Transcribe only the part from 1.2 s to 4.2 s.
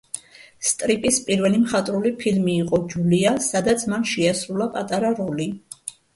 პირველი მხატვრული ფილმი იყო „ჯულია“, სადაც მან